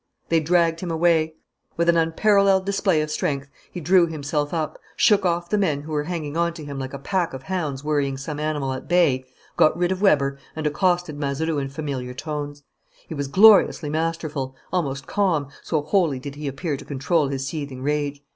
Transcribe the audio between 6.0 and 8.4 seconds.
hanging on to him like a pack of hounds worrying some